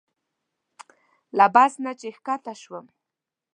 [1.37, 2.85] له بس نه چې ښکته شوم.